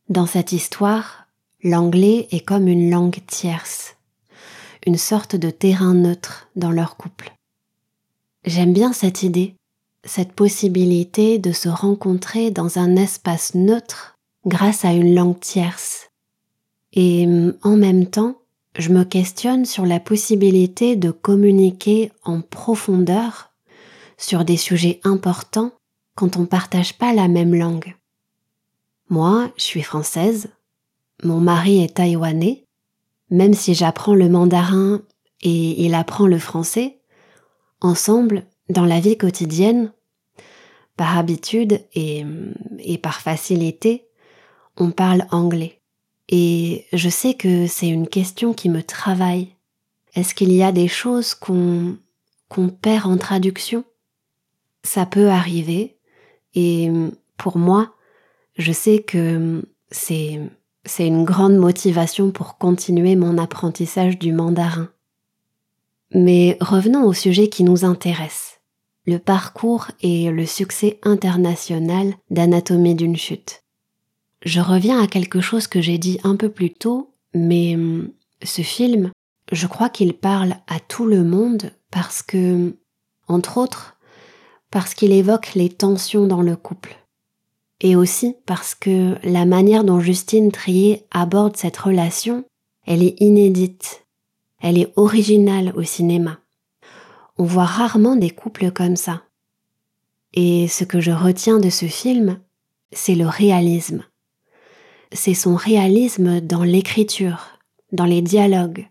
Dans 0.08 0.26
cette 0.26 0.52
histoire, 0.52 1.26
l'anglais 1.62 2.28
est 2.30 2.44
comme 2.44 2.68
une 2.68 2.90
langue 2.90 3.18
tierce, 3.26 3.96
une 4.86 4.98
sorte 4.98 5.36
de 5.36 5.50
terrain 5.50 5.94
neutre 5.94 6.48
dans 6.56 6.70
leur 6.70 6.96
couple. 6.96 7.32
J'aime 8.44 8.72
bien 8.72 8.92
cette 8.92 9.22
idée, 9.22 9.54
cette 10.04 10.32
possibilité 10.32 11.38
de 11.38 11.52
se 11.52 11.68
rencontrer 11.68 12.50
dans 12.50 12.78
un 12.78 12.96
espace 12.96 13.54
neutre 13.54 14.16
grâce 14.46 14.84
à 14.84 14.92
une 14.92 15.14
langue 15.14 15.38
tierce. 15.38 16.10
Et 16.92 17.26
en 17.62 17.76
même 17.76 18.06
temps, 18.06 18.41
je 18.76 18.88
me 18.90 19.04
questionne 19.04 19.64
sur 19.64 19.84
la 19.84 20.00
possibilité 20.00 20.96
de 20.96 21.10
communiquer 21.10 22.10
en 22.24 22.40
profondeur 22.40 23.50
sur 24.16 24.44
des 24.44 24.56
sujets 24.56 25.00
importants 25.04 25.72
quand 26.14 26.36
on 26.36 26.46
partage 26.46 26.96
pas 26.96 27.12
la 27.12 27.28
même 27.28 27.54
langue. 27.54 27.94
Moi, 29.08 29.50
je 29.56 29.62
suis 29.62 29.82
française, 29.82 30.48
mon 31.22 31.40
mari 31.40 31.82
est 31.82 31.96
taïwanais, 31.96 32.66
même 33.30 33.54
si 33.54 33.74
j'apprends 33.74 34.14
le 34.14 34.28
mandarin 34.28 35.02
et 35.42 35.84
il 35.84 35.94
apprend 35.94 36.26
le 36.26 36.38
français, 36.38 37.00
ensemble, 37.80 38.46
dans 38.68 38.84
la 38.84 39.00
vie 39.00 39.18
quotidienne, 39.18 39.92
par 40.96 41.18
habitude 41.18 41.80
et, 41.94 42.24
et 42.78 42.98
par 42.98 43.20
facilité, 43.20 44.06
on 44.76 44.90
parle 44.90 45.26
anglais. 45.30 45.81
Et 46.34 46.86
je 46.94 47.10
sais 47.10 47.34
que 47.34 47.66
c'est 47.66 47.88
une 47.88 48.08
question 48.08 48.54
qui 48.54 48.70
me 48.70 48.82
travaille. 48.82 49.54
Est-ce 50.14 50.34
qu'il 50.34 50.50
y 50.50 50.62
a 50.62 50.72
des 50.72 50.88
choses 50.88 51.34
qu'on 51.34 51.98
perd 52.80 53.06
en 53.06 53.18
traduction? 53.18 53.84
Ça 54.82 55.04
peut 55.04 55.28
arriver. 55.28 55.98
Et 56.54 56.90
pour 57.36 57.58
moi, 57.58 57.94
je 58.56 58.72
sais 58.72 59.02
que 59.02 59.62
c'est 59.90 60.40
une 60.98 61.24
grande 61.24 61.56
motivation 61.56 62.30
pour 62.30 62.56
continuer 62.56 63.14
mon 63.14 63.36
apprentissage 63.36 64.18
du 64.18 64.32
mandarin. 64.32 64.88
Mais 66.14 66.56
revenons 66.62 67.04
au 67.04 67.12
sujet 67.12 67.48
qui 67.48 67.62
nous 67.62 67.84
intéresse, 67.84 68.60
le 69.04 69.18
parcours 69.18 69.88
et 70.00 70.30
le 70.30 70.46
succès 70.46 70.98
international 71.02 72.14
d'Anatomie 72.30 72.94
d'une 72.94 73.16
chute 73.16 73.61
je 74.44 74.60
reviens 74.60 75.00
à 75.00 75.06
quelque 75.06 75.40
chose 75.40 75.66
que 75.66 75.80
j'ai 75.80 75.98
dit 75.98 76.18
un 76.24 76.36
peu 76.36 76.48
plus 76.48 76.72
tôt, 76.72 77.12
mais 77.34 77.74
hum, 77.74 78.10
ce 78.42 78.62
film, 78.62 79.12
je 79.52 79.66
crois 79.66 79.88
qu'il 79.88 80.14
parle 80.14 80.56
à 80.66 80.80
tout 80.80 81.06
le 81.06 81.22
monde 81.22 81.70
parce 81.90 82.22
que, 82.22 82.76
entre 83.28 83.58
autres, 83.58 83.96
parce 84.70 84.94
qu'il 84.94 85.12
évoque 85.12 85.54
les 85.54 85.68
tensions 85.68 86.26
dans 86.26 86.42
le 86.42 86.56
couple. 86.56 86.96
Et 87.80 87.96
aussi 87.96 88.36
parce 88.46 88.74
que 88.74 89.16
la 89.22 89.44
manière 89.44 89.84
dont 89.84 90.00
Justine 90.00 90.50
Trier 90.52 91.04
aborde 91.10 91.56
cette 91.56 91.76
relation, 91.76 92.44
elle 92.86 93.02
est 93.02 93.20
inédite. 93.20 94.06
Elle 94.60 94.78
est 94.78 94.92
originale 94.96 95.72
au 95.76 95.82
cinéma. 95.82 96.38
On 97.38 97.44
voit 97.44 97.64
rarement 97.64 98.16
des 98.16 98.30
couples 98.30 98.70
comme 98.70 98.96
ça. 98.96 99.22
Et 100.32 100.68
ce 100.68 100.84
que 100.84 101.00
je 101.00 101.10
retiens 101.10 101.58
de 101.58 101.70
ce 101.70 101.86
film, 101.86 102.38
c'est 102.92 103.16
le 103.16 103.26
réalisme 103.26 104.04
c'est 105.12 105.34
son 105.34 105.54
réalisme 105.54 106.40
dans 106.40 106.62
l'écriture, 106.62 107.58
dans 107.92 108.04
les 108.04 108.22
dialogues, 108.22 108.88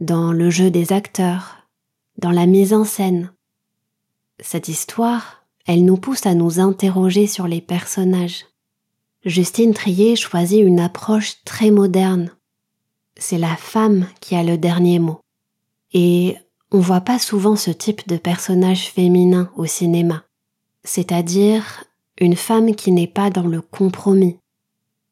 dans 0.00 0.32
le 0.32 0.50
jeu 0.50 0.70
des 0.70 0.92
acteurs, 0.92 1.68
dans 2.18 2.30
la 2.30 2.46
mise 2.46 2.72
en 2.72 2.84
scène. 2.84 3.32
Cette 4.40 4.68
histoire, 4.68 5.46
elle 5.66 5.84
nous 5.84 5.96
pousse 5.96 6.26
à 6.26 6.34
nous 6.34 6.60
interroger 6.60 7.26
sur 7.26 7.46
les 7.46 7.60
personnages. 7.60 8.44
Justine 9.24 9.74
Trier 9.74 10.14
choisit 10.14 10.62
une 10.62 10.80
approche 10.80 11.42
très 11.44 11.70
moderne. 11.70 12.30
C'est 13.16 13.38
la 13.38 13.56
femme 13.56 14.06
qui 14.20 14.36
a 14.36 14.42
le 14.42 14.58
dernier 14.58 14.98
mot. 14.98 15.20
Et 15.92 16.36
on 16.70 16.80
voit 16.80 17.00
pas 17.00 17.18
souvent 17.18 17.56
ce 17.56 17.70
type 17.70 18.06
de 18.08 18.16
personnage 18.16 18.90
féminin 18.90 19.50
au 19.56 19.66
cinéma. 19.66 20.24
C'est-à-dire 20.84 21.84
une 22.18 22.36
femme 22.36 22.74
qui 22.74 22.92
n'est 22.92 23.06
pas 23.06 23.30
dans 23.30 23.46
le 23.46 23.60
compromis, 23.60 24.38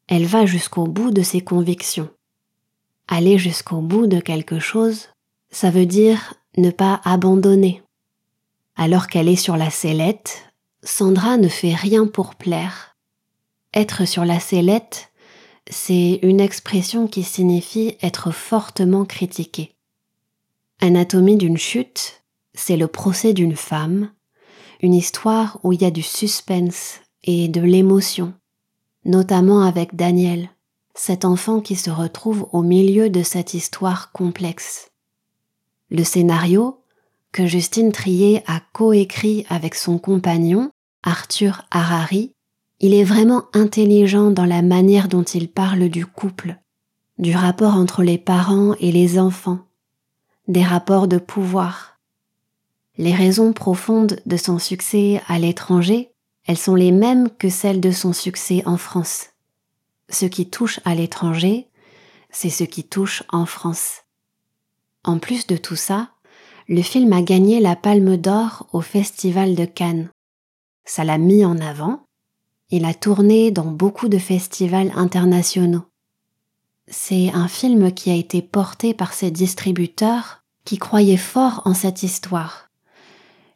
elle 0.07 0.25
va 0.25 0.45
jusqu'au 0.45 0.85
bout 0.85 1.11
de 1.11 1.21
ses 1.21 1.41
convictions. 1.41 2.09
Aller 3.07 3.37
jusqu'au 3.37 3.81
bout 3.81 4.07
de 4.07 4.19
quelque 4.19 4.59
chose, 4.59 5.09
ça 5.49 5.71
veut 5.71 5.85
dire 5.85 6.33
ne 6.57 6.71
pas 6.71 7.01
abandonner. 7.03 7.81
Alors 8.75 9.07
qu'elle 9.07 9.29
est 9.29 9.35
sur 9.35 9.57
la 9.57 9.69
sellette, 9.69 10.51
Sandra 10.83 11.37
ne 11.37 11.47
fait 11.47 11.73
rien 11.73 12.07
pour 12.07 12.35
plaire. 12.35 12.95
Être 13.73 14.05
sur 14.05 14.25
la 14.25 14.39
sellette, 14.39 15.11
c'est 15.69 16.19
une 16.21 16.39
expression 16.39 17.07
qui 17.07 17.23
signifie 17.23 17.97
être 18.01 18.31
fortement 18.31 19.05
critiqué. 19.05 19.75
Anatomie 20.81 21.37
d'une 21.37 21.57
chute, 21.57 22.23
c'est 22.53 22.77
le 22.77 22.87
procès 22.87 23.33
d'une 23.33 23.55
femme, 23.55 24.11
une 24.81 24.93
histoire 24.93 25.59
où 25.63 25.73
il 25.73 25.81
y 25.81 25.85
a 25.85 25.91
du 25.91 26.03
suspense 26.03 26.99
et 27.23 27.47
de 27.47 27.61
l'émotion, 27.61 28.33
notamment 29.05 29.61
avec 29.61 29.95
Daniel, 29.95 30.49
cet 30.95 31.25
enfant 31.25 31.61
qui 31.61 31.75
se 31.75 31.89
retrouve 31.89 32.47
au 32.51 32.61
milieu 32.61 33.09
de 33.09 33.23
cette 33.23 33.53
histoire 33.53 34.11
complexe. 34.11 34.89
Le 35.89 36.03
scénario, 36.03 36.81
que 37.31 37.45
Justine 37.45 37.91
Trier 37.91 38.41
a 38.47 38.61
coécrit 38.73 39.45
avec 39.49 39.75
son 39.75 39.99
compagnon, 39.99 40.71
Arthur 41.03 41.63
Harari, 41.69 42.31
il 42.79 42.93
est 42.93 43.03
vraiment 43.03 43.43
intelligent 43.53 44.31
dans 44.31 44.45
la 44.45 44.61
manière 44.61 45.07
dont 45.07 45.23
il 45.23 45.49
parle 45.49 45.89
du 45.89 46.05
couple, 46.05 46.57
du 47.17 47.35
rapport 47.35 47.75
entre 47.75 48.03
les 48.03 48.17
parents 48.17 48.73
et 48.79 48.91
les 48.91 49.19
enfants, 49.19 49.59
des 50.47 50.63
rapports 50.63 51.07
de 51.07 51.17
pouvoir. 51.17 51.99
Les 52.97 53.13
raisons 53.13 53.53
profondes 53.53 54.19
de 54.25 54.37
son 54.37 54.57
succès 54.57 55.21
à 55.27 55.37
l'étranger 55.37 56.11
elles 56.45 56.57
sont 56.57 56.75
les 56.75 56.91
mêmes 56.91 57.29
que 57.29 57.49
celles 57.49 57.81
de 57.81 57.91
son 57.91 58.13
succès 58.13 58.61
en 58.65 58.77
France. 58.77 59.29
Ce 60.09 60.25
qui 60.25 60.49
touche 60.49 60.79
à 60.85 60.93
l'étranger, 60.93 61.67
c'est 62.29 62.49
ce 62.49 62.63
qui 62.63 62.83
touche 62.83 63.23
en 63.29 63.45
France. 63.45 64.03
En 65.03 65.19
plus 65.19 65.47
de 65.47 65.57
tout 65.57 65.75
ça, 65.75 66.09
le 66.67 66.81
film 66.81 67.13
a 67.13 67.21
gagné 67.21 67.59
la 67.59 67.75
Palme 67.75 68.17
d'Or 68.17 68.67
au 68.73 68.81
Festival 68.81 69.55
de 69.55 69.65
Cannes. 69.65 70.09
Ça 70.83 71.03
l'a 71.03 71.17
mis 71.17 71.45
en 71.45 71.59
avant. 71.59 72.05
Il 72.69 72.85
a 72.85 72.93
tourné 72.93 73.51
dans 73.51 73.71
beaucoup 73.71 74.09
de 74.09 74.17
festivals 74.17 74.91
internationaux. 74.95 75.85
C'est 76.87 77.31
un 77.31 77.47
film 77.47 77.91
qui 77.91 78.11
a 78.11 78.15
été 78.15 78.41
porté 78.41 78.93
par 78.93 79.13
ses 79.13 79.31
distributeurs 79.31 80.43
qui 80.63 80.77
croyait 80.77 81.17
fort 81.17 81.61
en 81.65 81.73
cette 81.73 82.03
histoire. 82.03 82.64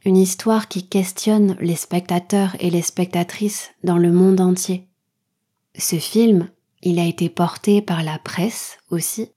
Une 0.05 0.15
histoire 0.15 0.69
qui 0.69 0.87
questionne 0.87 1.57
les 1.59 1.75
spectateurs 1.75 2.55
et 2.59 2.69
les 2.69 2.81
spectatrices 2.81 3.71
dans 3.83 3.97
le 3.97 4.13
monde 4.13 4.39
entier. 4.39 4.87
Ce 5.77 5.97
film, 5.97 6.49
il 6.81 6.99
a 6.99 7.05
été 7.05 7.27
porté 7.27 7.81
par 7.81 8.01
la 8.03 8.17
presse 8.17 8.77
aussi, 8.89 9.29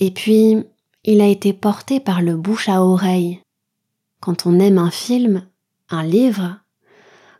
et 0.00 0.10
puis 0.10 0.64
il 1.04 1.20
a 1.20 1.28
été 1.28 1.52
porté 1.52 2.00
par 2.00 2.22
le 2.22 2.36
bouche 2.36 2.68
à 2.68 2.82
oreille. 2.82 3.40
Quand 4.20 4.46
on 4.46 4.58
aime 4.58 4.78
un 4.78 4.90
film, 4.90 5.46
un 5.90 6.02
livre, 6.02 6.58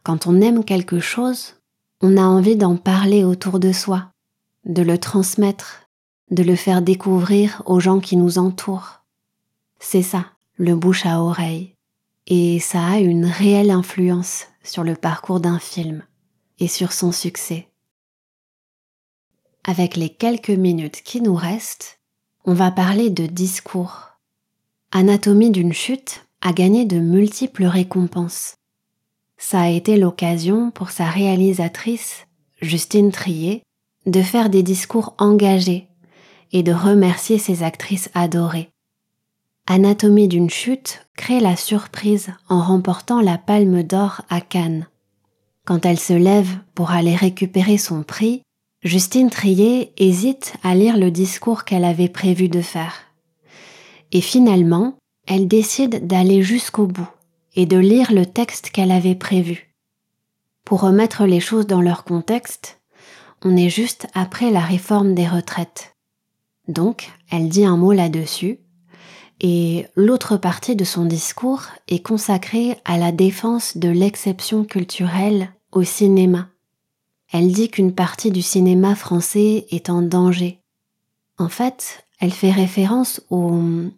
quand 0.04 0.28
on 0.28 0.40
aime 0.40 0.64
quelque 0.64 1.00
chose, 1.00 1.54
on 2.00 2.16
a 2.16 2.22
envie 2.22 2.56
d'en 2.56 2.76
parler 2.76 3.24
autour 3.24 3.58
de 3.58 3.72
soi, 3.72 4.12
de 4.64 4.82
le 4.82 4.98
transmettre, 4.98 5.88
de 6.30 6.44
le 6.44 6.54
faire 6.54 6.82
découvrir 6.82 7.62
aux 7.66 7.80
gens 7.80 7.98
qui 7.98 8.16
nous 8.16 8.38
entourent. 8.38 9.00
C'est 9.80 10.02
ça, 10.02 10.26
le 10.56 10.76
bouche 10.76 11.04
à 11.04 11.20
oreille. 11.20 11.73
Et 12.26 12.58
ça 12.58 12.86
a 12.86 12.98
une 12.98 13.26
réelle 13.26 13.70
influence 13.70 14.46
sur 14.62 14.82
le 14.82 14.94
parcours 14.94 15.40
d'un 15.40 15.58
film 15.58 16.02
et 16.58 16.68
sur 16.68 16.92
son 16.92 17.12
succès. 17.12 17.68
Avec 19.64 19.96
les 19.96 20.08
quelques 20.08 20.50
minutes 20.50 21.02
qui 21.02 21.20
nous 21.20 21.34
restent, 21.34 22.00
on 22.44 22.54
va 22.54 22.70
parler 22.70 23.10
de 23.10 23.26
discours. 23.26 24.18
Anatomie 24.92 25.50
d'une 25.50 25.72
chute 25.72 26.26
a 26.40 26.52
gagné 26.52 26.84
de 26.84 26.98
multiples 26.98 27.64
récompenses. 27.64 28.56
Ça 29.36 29.62
a 29.62 29.68
été 29.68 29.96
l'occasion 29.96 30.70
pour 30.70 30.90
sa 30.90 31.06
réalisatrice, 31.06 32.26
Justine 32.60 33.10
Trier, 33.10 33.62
de 34.06 34.22
faire 34.22 34.50
des 34.50 34.62
discours 34.62 35.14
engagés 35.18 35.88
et 36.52 36.62
de 36.62 36.72
remercier 36.72 37.38
ses 37.38 37.62
actrices 37.62 38.10
adorées. 38.14 38.73
Anatomie 39.66 40.28
d'une 40.28 40.50
chute 40.50 41.06
crée 41.16 41.40
la 41.40 41.56
surprise 41.56 42.28
en 42.50 42.60
remportant 42.60 43.22
la 43.22 43.38
Palme 43.38 43.82
d'Or 43.82 44.20
à 44.28 44.42
Cannes. 44.42 44.86
Quand 45.64 45.86
elle 45.86 45.98
se 45.98 46.12
lève 46.12 46.58
pour 46.74 46.90
aller 46.90 47.16
récupérer 47.16 47.78
son 47.78 48.02
prix, 48.02 48.42
Justine 48.82 49.30
Trier 49.30 49.94
hésite 49.96 50.52
à 50.62 50.74
lire 50.74 50.98
le 50.98 51.10
discours 51.10 51.64
qu'elle 51.64 51.86
avait 51.86 52.10
prévu 52.10 52.50
de 52.50 52.60
faire. 52.60 53.04
Et 54.12 54.20
finalement, 54.20 54.98
elle 55.26 55.48
décide 55.48 56.06
d'aller 56.06 56.42
jusqu'au 56.42 56.86
bout 56.86 57.08
et 57.56 57.64
de 57.64 57.78
lire 57.78 58.12
le 58.12 58.26
texte 58.26 58.68
qu'elle 58.68 58.90
avait 58.90 59.14
prévu. 59.14 59.74
Pour 60.66 60.82
remettre 60.82 61.24
les 61.24 61.40
choses 61.40 61.66
dans 61.66 61.80
leur 61.80 62.04
contexte, 62.04 62.82
on 63.42 63.56
est 63.56 63.70
juste 63.70 64.08
après 64.12 64.50
la 64.50 64.60
réforme 64.60 65.14
des 65.14 65.26
retraites. 65.26 65.94
Donc, 66.68 67.10
elle 67.30 67.48
dit 67.48 67.64
un 67.64 67.78
mot 67.78 67.92
là-dessus, 67.92 68.58
et 69.40 69.86
l'autre 69.96 70.36
partie 70.36 70.76
de 70.76 70.84
son 70.84 71.04
discours 71.04 71.62
est 71.88 72.00
consacrée 72.00 72.78
à 72.84 72.98
la 72.98 73.12
défense 73.12 73.76
de 73.76 73.88
l'exception 73.88 74.64
culturelle 74.64 75.50
au 75.72 75.82
cinéma 75.82 76.48
elle 77.36 77.50
dit 77.50 77.68
qu'une 77.68 77.92
partie 77.92 78.30
du 78.30 78.42
cinéma 78.42 78.94
français 78.94 79.66
est 79.72 79.90
en 79.90 80.02
danger. 80.02 80.60
En 81.36 81.48
fait, 81.48 82.06
elle 82.20 82.30
fait 82.30 82.52
référence 82.52 83.20
aux, 83.28 83.90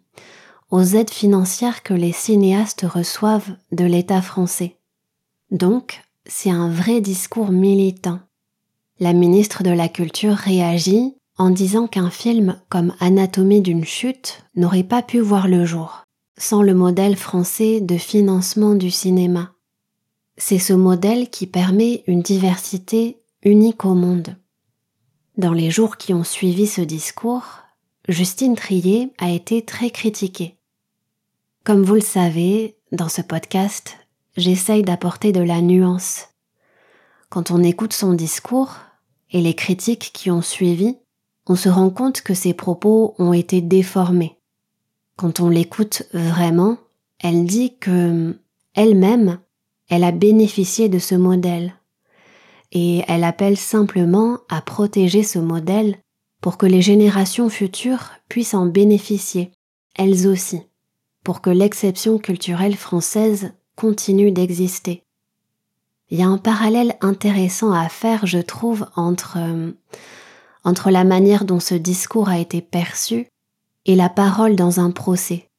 aides 0.73 1.11
financières 1.11 1.83
que 1.83 1.93
les 1.93 2.13
cinéastes 2.13 2.87
reçoivent 2.89 3.55
de 3.71 3.85
l'État 3.85 4.23
français. 4.23 4.77
Donc, 5.51 6.01
c'est 6.25 6.49
un 6.49 6.67
vrai 6.67 6.99
discours 6.99 7.51
militant. 7.51 8.19
La 8.99 9.13
ministre 9.13 9.61
de 9.61 9.69
la 9.69 9.87
Culture 9.87 10.33
réagit 10.33 11.13
en 11.37 11.49
disant 11.49 11.87
qu'un 11.87 12.09
film 12.09 12.59
comme 12.69 12.93
Anatomie 12.99 13.61
d'une 13.61 13.85
chute 13.85 14.43
n'aurait 14.55 14.83
pas 14.83 15.01
pu 15.01 15.19
voir 15.19 15.47
le 15.47 15.65
jour 15.65 16.03
sans 16.37 16.61
le 16.61 16.73
modèle 16.73 17.15
français 17.15 17.81
de 17.81 17.97
financement 17.97 18.75
du 18.75 18.91
cinéma. 18.91 19.53
C'est 20.37 20.59
ce 20.59 20.73
modèle 20.73 21.29
qui 21.29 21.47
permet 21.47 22.03
une 22.05 22.21
diversité 22.21 23.23
unique 23.43 23.85
au 23.85 23.95
monde. 23.95 24.37
Dans 25.37 25.53
les 25.53 25.71
jours 25.71 25.97
qui 25.97 26.13
ont 26.13 26.23
suivi 26.23 26.67
ce 26.67 26.81
discours, 26.81 27.63
Justine 28.07 28.55
Trier 28.55 29.11
a 29.17 29.31
été 29.31 29.65
très 29.65 29.89
critiquée. 29.89 30.57
Comme 31.63 31.83
vous 31.83 31.95
le 31.95 32.01
savez, 32.01 32.77
dans 32.91 33.09
ce 33.09 33.21
podcast, 33.21 33.97
j'essaye 34.37 34.83
d'apporter 34.83 35.31
de 35.31 35.41
la 35.41 35.61
nuance. 35.61 36.27
Quand 37.29 37.51
on 37.51 37.63
écoute 37.63 37.93
son 37.93 38.13
discours 38.13 38.75
et 39.31 39.41
les 39.41 39.55
critiques 39.55 40.11
qui 40.13 40.31
ont 40.31 40.43
suivi, 40.43 40.97
on 41.47 41.55
se 41.55 41.69
rend 41.69 41.89
compte 41.89 42.21
que 42.21 42.33
ses 42.33 42.53
propos 42.53 43.15
ont 43.17 43.33
été 43.33 43.61
déformés. 43.61 44.37
Quand 45.15 45.39
on 45.39 45.49
l'écoute 45.49 46.03
vraiment, 46.13 46.77
elle 47.19 47.45
dit 47.45 47.77
que 47.77 48.37
elle-même, 48.73 49.39
elle 49.89 50.03
a 50.03 50.11
bénéficié 50.11 50.89
de 50.89 50.99
ce 50.99 51.15
modèle, 51.15 51.73
et 52.71 53.03
elle 53.07 53.23
appelle 53.23 53.57
simplement 53.57 54.39
à 54.49 54.61
protéger 54.61 55.23
ce 55.23 55.39
modèle 55.39 55.97
pour 56.41 56.57
que 56.57 56.65
les 56.65 56.81
générations 56.81 57.49
futures 57.49 58.11
puissent 58.29 58.53
en 58.53 58.65
bénéficier, 58.65 59.51
elles 59.95 60.27
aussi, 60.27 60.61
pour 61.23 61.41
que 61.41 61.49
l'exception 61.49 62.19
culturelle 62.19 62.75
française 62.75 63.53
continue 63.75 64.31
d'exister. 64.31 65.03
Il 66.09 66.19
y 66.19 66.23
a 66.23 66.27
un 66.27 66.37
parallèle 66.37 66.95
intéressant 67.01 67.71
à 67.71 67.89
faire, 67.89 68.25
je 68.25 68.39
trouve, 68.39 68.87
entre, 68.95 69.37
euh, 69.37 69.71
entre 70.67 70.91
la 70.91 71.03
manière 71.03 71.45
dont 71.45 71.59
ce 71.59 71.75
discours 71.75 72.29
a 72.29 72.37
été 72.37 72.61
perçu 72.61 73.27
et 73.85 73.95
la 73.95 74.09
parole 74.09 74.55
dans 74.55 74.79
un 74.79 74.91
procès, 74.91 75.49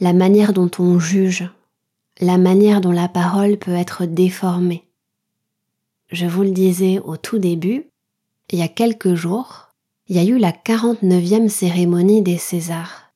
la 0.00 0.12
manière 0.12 0.52
dont 0.52 0.70
on 0.78 0.98
juge, 0.98 1.50
la 2.20 2.36
manière 2.36 2.80
dont 2.80 2.92
la 2.92 3.08
parole 3.08 3.56
peut 3.56 3.74
être 3.74 4.04
déformée 4.04 4.84
je 6.10 6.26
vous 6.26 6.42
le 6.42 6.50
disais 6.50 6.98
au 6.98 7.16
tout 7.16 7.38
début, 7.38 7.90
il 8.50 8.58
y 8.58 8.62
a 8.62 8.68
quelques 8.68 9.14
jours, 9.14 9.68
il 10.08 10.16
y 10.16 10.18
a 10.18 10.24
eu 10.24 10.38
la 10.38 10.52
49e 10.52 11.48
cérémonie 11.48 12.22
des 12.22 12.38
Césars. 12.38 13.12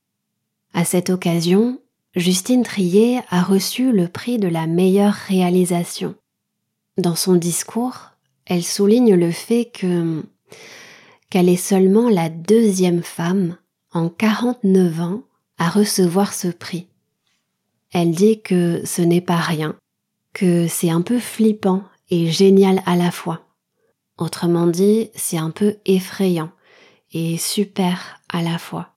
À 0.74 0.85
cette 0.85 1.11
occasion, 1.11 1.81
Justine 2.14 2.62
Trier 2.62 3.20
a 3.31 3.42
reçu 3.42 3.92
le 3.92 4.09
prix 4.09 4.38
de 4.38 4.48
la 4.48 4.66
meilleure 4.66 5.14
réalisation. 5.14 6.14
Dans 6.98 7.16
son 7.16 7.35
discours, 7.35 8.11
elle 8.44 8.62
souligne 8.62 9.14
le 9.14 9.31
fait 9.31 9.70
que 9.72 10.22
qu'elle 11.33 11.49
est 11.49 11.57
seulement 11.57 12.11
la 12.11 12.29
deuxième 12.29 13.03
femme 13.03 13.57
en 13.90 14.11
49 14.11 15.01
ans 15.01 15.23
à 15.57 15.71
recevoir 15.71 16.35
ce 16.35 16.49
prix. 16.49 16.88
Elle 17.90 18.11
dit 18.11 18.42
que 18.42 18.83
ce 18.85 19.01
n'est 19.01 19.23
pas 19.23 19.38
rien, 19.38 19.75
que 20.35 20.68
c'est 20.68 20.90
un 20.90 21.01
peu 21.01 21.18
flippant 21.18 21.85
et 22.11 22.31
génial 22.31 22.83
à 22.85 22.97
la 22.97 23.11
fois. 23.11 23.47
Autrement 24.18 24.66
dit, 24.66 25.09
c'est 25.14 25.38
un 25.38 25.51
peu 25.51 25.77
effrayant 25.87 26.51
et 27.12 27.38
super 27.38 28.21
à 28.29 28.42
la 28.42 28.59
fois. 28.59 28.90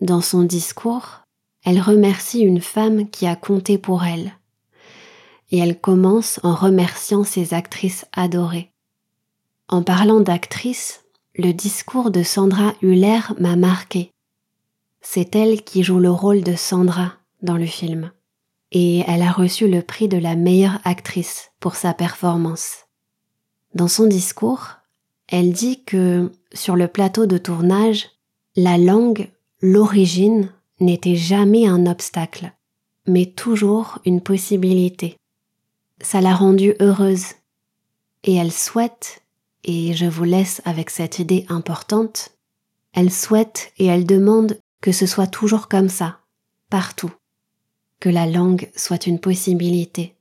Dans 0.00 0.22
son 0.22 0.42
discours, 0.42 1.20
elle 1.64 1.80
remercie 1.80 2.40
une 2.40 2.60
femme 2.60 3.08
qui 3.10 3.28
a 3.28 3.36
compté 3.36 3.78
pour 3.78 4.02
elle. 4.02 4.32
Et 5.52 5.58
elle 5.58 5.80
commence 5.80 6.40
en 6.42 6.56
remerciant 6.56 7.22
ses 7.22 7.54
actrices 7.54 8.06
adorées. 8.12 8.72
En 9.68 9.84
parlant 9.84 10.18
d'actrices, 10.18 11.04
le 11.38 11.52
discours 11.52 12.10
de 12.10 12.24
Sandra 12.24 12.74
Huller 12.82 13.20
m'a 13.38 13.54
marqué. 13.54 14.10
C'est 15.00 15.36
elle 15.36 15.62
qui 15.62 15.84
joue 15.84 16.00
le 16.00 16.10
rôle 16.10 16.42
de 16.42 16.56
Sandra 16.56 17.12
dans 17.42 17.56
le 17.56 17.66
film 17.66 18.10
et 18.72 19.04
elle 19.06 19.22
a 19.22 19.30
reçu 19.30 19.68
le 19.68 19.80
prix 19.80 20.08
de 20.08 20.18
la 20.18 20.34
meilleure 20.34 20.80
actrice 20.82 21.52
pour 21.60 21.76
sa 21.76 21.94
performance. 21.94 22.86
Dans 23.72 23.86
son 23.86 24.06
discours, 24.06 24.78
elle 25.28 25.52
dit 25.52 25.84
que 25.84 26.32
sur 26.52 26.74
le 26.74 26.88
plateau 26.88 27.26
de 27.26 27.38
tournage, 27.38 28.08
la 28.56 28.76
langue, 28.76 29.30
l'origine 29.62 30.52
n'était 30.80 31.16
jamais 31.16 31.68
un 31.68 31.86
obstacle, 31.86 32.52
mais 33.06 33.26
toujours 33.26 34.00
une 34.04 34.22
possibilité. 34.22 35.16
Ça 36.00 36.20
l'a 36.20 36.34
rendue 36.34 36.74
heureuse 36.80 37.26
et 38.24 38.34
elle 38.34 38.52
souhaite, 38.52 39.22
et 39.68 39.92
je 39.92 40.06
vous 40.06 40.24
laisse 40.24 40.62
avec 40.64 40.88
cette 40.88 41.18
idée 41.18 41.44
importante, 41.50 42.30
elle 42.94 43.12
souhaite 43.12 43.70
et 43.76 43.84
elle 43.84 44.06
demande 44.06 44.58
que 44.80 44.92
ce 44.92 45.04
soit 45.04 45.26
toujours 45.26 45.68
comme 45.68 45.90
ça, 45.90 46.20
partout 46.70 47.12
que 48.00 48.08
la 48.08 48.26
langue 48.26 48.70
soit 48.74 49.06
une 49.06 49.20
possibilité. 49.20 50.14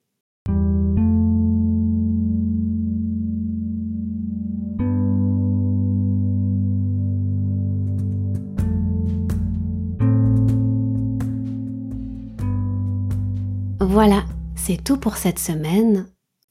Voilà, 13.80 14.26
c'est 14.56 14.84
tout 14.84 14.98
pour 14.98 15.16
cette 15.16 15.40
semaine. 15.40 16.08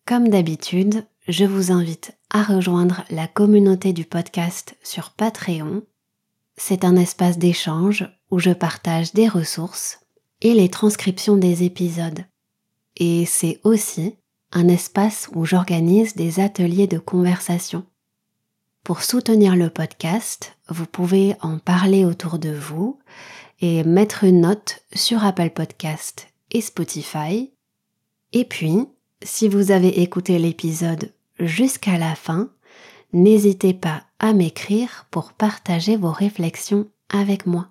Comme 0.06 0.28
d'habitude, 0.28 1.04
je 1.28 1.44
vous 1.44 1.72
invite 1.72 2.16
rejoindre 2.42 3.04
la 3.10 3.26
communauté 3.26 3.92
du 3.92 4.04
podcast 4.04 4.76
sur 4.82 5.10
Patreon. 5.10 5.82
C'est 6.56 6.84
un 6.84 6.96
espace 6.96 7.38
d'échange 7.38 8.08
où 8.30 8.38
je 8.38 8.50
partage 8.50 9.12
des 9.12 9.28
ressources 9.28 10.00
et 10.42 10.54
les 10.54 10.68
transcriptions 10.68 11.36
des 11.36 11.64
épisodes. 11.64 12.24
Et 12.96 13.26
c'est 13.26 13.60
aussi 13.64 14.16
un 14.52 14.68
espace 14.68 15.28
où 15.34 15.44
j'organise 15.44 16.14
des 16.14 16.40
ateliers 16.40 16.86
de 16.86 16.98
conversation. 16.98 17.84
Pour 18.84 19.02
soutenir 19.02 19.56
le 19.56 19.68
podcast, 19.68 20.56
vous 20.68 20.86
pouvez 20.86 21.34
en 21.40 21.58
parler 21.58 22.04
autour 22.04 22.38
de 22.38 22.50
vous 22.50 22.98
et 23.60 23.84
mettre 23.84 24.24
une 24.24 24.42
note 24.42 24.82
sur 24.94 25.24
Apple 25.24 25.50
Podcast 25.50 26.28
et 26.52 26.60
Spotify. 26.60 27.52
Et 28.32 28.44
puis, 28.44 28.86
si 29.22 29.48
vous 29.48 29.72
avez 29.72 30.02
écouté 30.02 30.38
l'épisode 30.38 31.12
jusqu'à 31.38 31.98
la 31.98 32.14
fin, 32.14 32.50
n'hésitez 33.12 33.74
pas 33.74 34.04
à 34.18 34.32
m'écrire 34.32 35.06
pour 35.10 35.32
partager 35.32 35.96
vos 35.96 36.12
réflexions 36.12 36.88
avec 37.12 37.46
moi. 37.46 37.68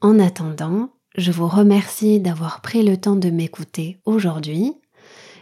En 0.00 0.18
attendant, 0.18 0.90
je 1.16 1.30
vous 1.30 1.48
remercie 1.48 2.20
d'avoir 2.20 2.60
pris 2.60 2.82
le 2.82 2.96
temps 2.96 3.16
de 3.16 3.30
m'écouter 3.30 4.00
aujourd'hui 4.04 4.74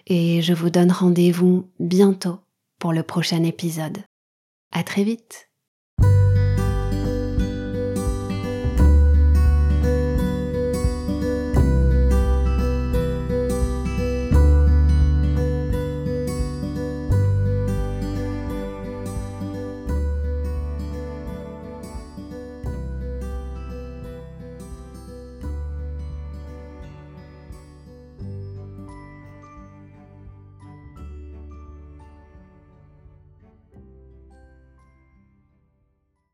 et 0.06 0.42
je 0.42 0.52
vous 0.52 0.70
donne 0.70 0.92
rendez-vous 0.92 1.70
bientôt 1.78 2.38
pour 2.78 2.92
le 2.92 3.02
prochain 3.02 3.42
épisode. 3.44 3.98
À 4.72 4.82
très 4.82 5.04
vite! 5.04 5.49